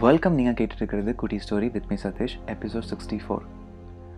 [0.00, 3.44] Welcome நீங்கள் கேட்டுட்டு இருக்கிறது குட்டி story with me Sathish episode sixty four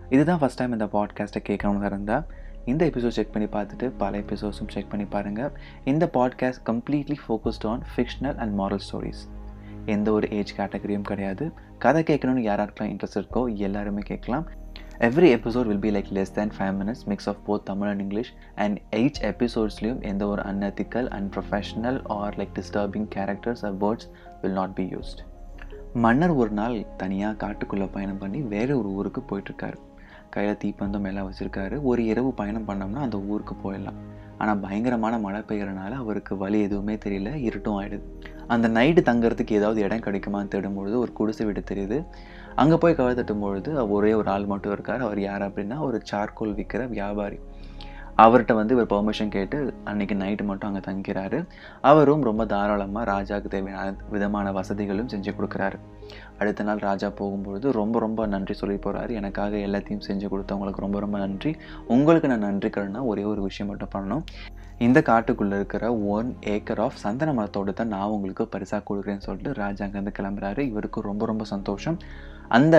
[0.08, 2.24] இதுதான் ஃபஸ்ட் டைம் இந்த பாட்காஸ்ட்டை கேட்கணுன்னு இருந்தால்
[2.64, 5.52] இந்த எபிசோட் செக் பண்ணி பார்த்துட்டு பல எபிசோட்ஸும் செக் பண்ணி பாருங்கள்
[5.84, 9.22] இந்த podcast completely focused on fictional and moral stories
[9.86, 11.44] எந்த ஒரு ஏஜ் கேட்டகரியும் கிடையாது.
[11.78, 14.46] கதை கேட்கணும்னு யாராருக்கெல்லாம் இன்ட்ரெஸ்ட் இருக்கோ எல்லாருமே கேட்கலாம்.
[15.00, 18.32] Every episode will be like less than five minutes mix of both Tamil and English
[18.54, 24.08] and eight எபிசோட்ஸ்லையும் எந்த ஒரு unethical and professional or like disturbing characters or words
[24.42, 25.20] will not be used
[25.94, 29.78] மன்னர் ஒரு நாள் தனியாக காட்டுக்குள்ளே பயணம் பண்ணி வேற ஒரு ஊருக்கு போயிட்டுருக்காரு.
[30.30, 31.82] கையில் தீப்பந்தம் எல்லாம் வச்சுருக்காரு.
[31.82, 33.98] ஒரு இரவு பயணம் பண்ணோம்னா அந்த ஊருக்கு போயிடலாம்.
[34.38, 38.02] ஆனால் பயங்கரமான மழை பெய்கிறனால அவருக்கு வழி எதுவுமே தெரியல இருட்டும் ஆயிடுது.
[38.46, 42.06] அந்த நைட்டு தங்குறதுக்கு ஏதாவது இடம் கிடைக்குமான்னு தேடும்பொழுது ஒரு குடிசை வீடு தெரியுது.
[42.54, 45.00] அங்கே போய் கவை தட்டும்பொழுது ஒரே ஒரு ஆள் மட்டும் இருக்கார்.
[45.00, 47.38] அவர் யார் அப்படின்னா ஒரு சார்கோல் விற்கிற வியாபாரி.
[48.22, 49.58] அவர்கிட்ட வந்து இவர் பெர்மிஷன் கேட்டு
[49.90, 51.38] அன்னைக்கு நைட்டு மட்டும் அங்கே தங்கிறாரு
[51.90, 55.78] அவரும் ரொம்ப தாராளமாக ராஜாவுக்கு தேவையான விதமான வசதிகளும் செஞ்சு கொடுக்குறாரு.
[56.38, 61.18] அடுத்த நாள் ராஜா போகும்பொழுது ரொம்ப ரொம்ப நன்றி சொல்லி போகிறாரு எனக்காக எல்லாத்தையும் செஞ்சு கொடுத்தவங்களுக்கு ரொம்ப ரொம்ப
[61.18, 61.52] நன்றி.
[61.96, 64.24] உங்களுக்கு நான் நன்றி கடனா ஒரே ஒரு விஷயம் மட்டும் பண்ணணும்.
[64.86, 65.84] இந்த காட்டுக்குள்ளே இருக்கிற
[66.16, 70.58] ஒன் ஏக்கர் ஆஃப் சந்தன மரத்தோட்டத்தை நான் உங்களுக்கு பரிசாக கொடுக்குறேன்னு சொல்லிட்டு ராஜா அங்கேருந்து கிளம்புறாரு.
[70.58, 71.98] இவருக்கு ரொம்ப ரொம்ப சந்தோஷம்.
[72.58, 72.76] அந்த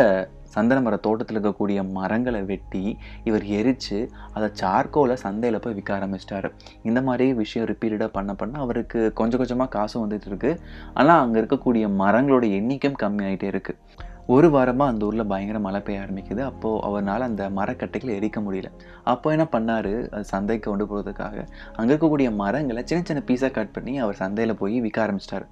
[0.55, 2.83] சந்தன மர தோட்டத்தில் இருக்கக்கூடிய மரங்களை வெட்டி
[3.29, 3.99] இவர் எரித்து
[4.35, 6.51] அதை சார்கோலை சந்தையில் போய் விற்க ஆரம்பிச்சிட்டாரு.
[6.89, 10.53] இந்த மாதிரி விஷயம் ரிப்பீட்டடாக பண்ண பண்ண அவருக்கு கொஞ்சம் கொஞ்சமாக காசும் வந்துட்டு இருக்கு.
[10.99, 16.01] ஆனால் அங்கே இருக்கக்கூடிய மரங்களோட எண்ணிக்கையும் கம்மி ஆகிட்டே இருக்குது ஒரு வாரமாக அந்த ஊரில் பயங்கர மழை பெய்ய
[16.01, 16.41] ஆரம்பிக்குது.
[16.49, 18.69] அப்போது அவரால் அந்த மரக்கட்டைகளை எரிக்க முடியல.
[19.11, 19.89] அப்போ என்ன பண்ணார்?
[20.15, 21.35] அது சந்தைக்கு கொண்டு போகிறதுக்காக
[21.77, 25.47] அங்கே இருக்கக்கூடிய மரங்களை சின்ன சின்ன பீஸாக கட் பண்ணி அவர் சந்தையில் போய் விற்க ஆரம்பிச்சிட்டார்.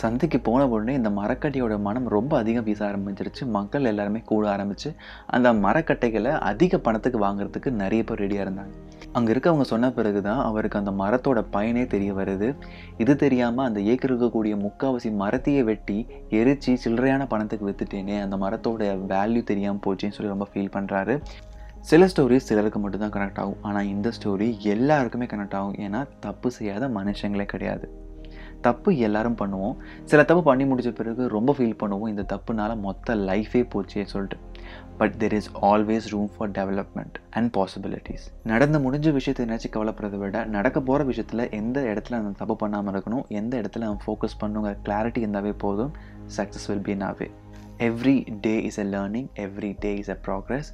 [0.00, 3.42] சந்தைக்கு போன உடனே இந்த மரக்கட்டையோட மனம் ரொம்ப அதிகம் வீச ஆரம்பிச்சிருச்சு.
[3.56, 4.90] மக்கள் எல்லாருமே கூட ஆரம்பிச்சு
[5.36, 8.72] அந்த மரக்கட்டைகளை அதிக பணத்துக்கு வாங்குறதுக்கு நிறைய பேர் ரெடியாக இருந்தாங்க.
[9.12, 12.48] அங்கே இருக்கவங்க சொன்ன பிறகு தான் அவருக்கு அந்த மரத்தோட பயனே தெரிய வருது.
[13.02, 15.98] இது தெரியாமல் அந்த ஏக்கர் இருக்கக்கூடிய முக்காவாசி மரத்தையே வெட்டி
[16.40, 21.16] எரிச்சு சில்லறையான பணத்துக்கு விற்றுட்டேனே அந்த மரத்தோட வேல்யூ தெரியாமல் போச்சுன்னு சொல்லி ரொம்ப ஃபீல் பண்ணுறாரு
[21.90, 23.60] சில ஸ்டோரிஸ் சிலருக்கு மட்டும்தான் கனெக்ட் ஆகும்.
[23.68, 25.76] ஆனால் இந்த ஸ்டோரி எல்லாருக்குமே கனெக்ட் ஆகும்.
[25.86, 27.86] ஏன்னா தப்பு செய்யாத மனுஷங்களே கிடையாது.
[28.60, 29.76] தப்பு எல்லாரும் பண்ணுவோம்.
[30.10, 32.12] சில தப்பு பண்ணி முடிச்ச பிறகு ரொம்ப ஃபீல் பண்ணுவோம்.
[32.14, 34.38] இந்த தப்புனால மொத்த லைஃபே போச்சே சொல்லிட்டு.
[35.00, 40.44] But there is always room for development and possibilities நடந்து முடிஞ்ச விஷயத்தை நினச்சி கவலைப்படுறத விட
[40.56, 45.22] நடக்க போகிற விஷயத்தில் எந்த இடத்துல நம்ம தப்பு பண்ணாமல் இருக்கணும் எந்த இடத்துல நம்ம ஃபோக்கஸ் பண்ணுங்கிற கிளாரிட்டி
[45.24, 45.94] இருந்தாவே போதும்.
[46.38, 47.28] Success will be நாவே
[47.88, 48.16] every
[48.46, 50.70] day is a learning every day is a progress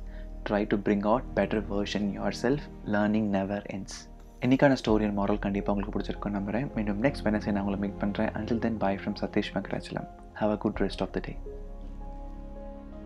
[0.49, 2.09] try to bring out better version
[2.43, 3.97] yourself learning never ends
[4.43, 8.31] இன்றைக்கான ஸ்டோரி அண்ட் மாரல் கண்டிப்பாக உங்களுக்கு பிடிச்சிருக்கும் நம்புகிறேன் மீண்டும் நெக்ஸ்ட் வெனஸ்டே நான் உங்களை மீட் பண்ணுறேன்
[8.33, 11.33] until then bye from Sathish Makrachalam have a good rest of the day